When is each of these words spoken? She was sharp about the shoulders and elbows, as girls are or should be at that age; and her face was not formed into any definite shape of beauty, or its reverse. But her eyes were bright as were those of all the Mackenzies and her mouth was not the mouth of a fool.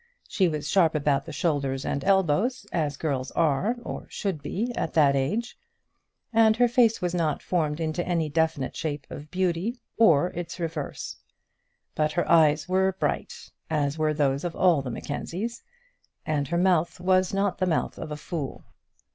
She 0.27 0.47
was 0.49 0.67
sharp 0.67 0.95
about 0.95 1.25
the 1.27 1.31
shoulders 1.31 1.85
and 1.85 2.03
elbows, 2.03 2.65
as 2.71 2.97
girls 2.97 3.29
are 3.33 3.75
or 3.83 4.07
should 4.09 4.41
be 4.41 4.71
at 4.75 4.95
that 4.95 5.15
age; 5.15 5.55
and 6.33 6.57
her 6.57 6.67
face 6.67 7.03
was 7.03 7.13
not 7.13 7.43
formed 7.43 7.79
into 7.79 8.03
any 8.07 8.27
definite 8.27 8.75
shape 8.75 9.05
of 9.11 9.29
beauty, 9.29 9.79
or 9.97 10.29
its 10.31 10.59
reverse. 10.59 11.17
But 11.93 12.13
her 12.13 12.27
eyes 12.27 12.67
were 12.67 12.93
bright 12.99 13.51
as 13.69 13.99
were 13.99 14.15
those 14.15 14.43
of 14.43 14.55
all 14.55 14.81
the 14.81 14.89
Mackenzies 14.89 15.61
and 16.25 16.47
her 16.47 16.57
mouth 16.57 16.99
was 16.99 17.31
not 17.31 17.59
the 17.59 17.67
mouth 17.67 17.99
of 17.99 18.09
a 18.11 18.17
fool. 18.17 18.63